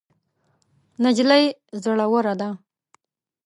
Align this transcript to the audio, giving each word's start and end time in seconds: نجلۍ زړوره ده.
نجلۍ 1.03 1.43
زړوره 1.83 2.21
ده. 2.39 2.49